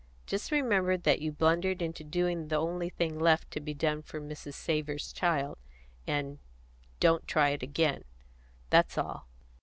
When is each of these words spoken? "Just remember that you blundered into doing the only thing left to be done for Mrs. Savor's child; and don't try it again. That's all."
"Just 0.25 0.51
remember 0.51 0.97
that 0.97 1.21
you 1.21 1.31
blundered 1.31 1.79
into 1.79 2.03
doing 2.03 2.47
the 2.47 2.55
only 2.55 2.89
thing 2.89 3.19
left 3.19 3.51
to 3.51 3.59
be 3.59 3.75
done 3.75 4.01
for 4.01 4.19
Mrs. 4.19 4.55
Savor's 4.55 5.13
child; 5.13 5.59
and 6.07 6.39
don't 6.99 7.27
try 7.27 7.49
it 7.49 7.61
again. 7.61 8.03
That's 8.71 8.97
all." 8.97 9.27